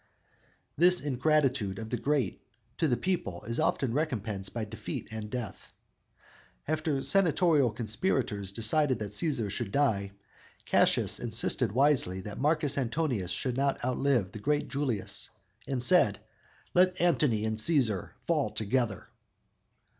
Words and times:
"_This 0.77 0.99
ingratitude 1.01 1.77
of 1.77 1.91
the 1.91 1.97
great 1.97 2.41
to 2.79 2.87
the 2.87 2.97
people 2.97 3.43
is 3.43 3.59
often 3.59 3.93
recompensed 3.93 4.51
by 4.51 4.65
defeat 4.65 5.07
and 5.11 5.29
death. 5.29 5.71
After 6.67 6.95
the 6.95 7.03
senatorial 7.03 7.69
conspirators 7.69 8.51
decided 8.51 8.97
that 8.97 9.11
Cæsar 9.11 9.51
should 9.51 9.71
die, 9.71 10.13
Cassius 10.65 11.19
insisted 11.19 11.71
wisely 11.71 12.19
that 12.21 12.41
Marcus 12.41 12.79
Antonius 12.79 13.29
should 13.29 13.57
not 13.57 13.85
outlive 13.85 14.31
the 14.31 14.39
great 14.39 14.69
Julius, 14.69 15.29
and 15.67 15.79
said: 15.83 16.19
"Let 16.73 16.99
Antony 16.99 17.45
and 17.45 17.57
Cæsar 17.57 18.13
fall 18.25 18.49
together!" 18.49 19.07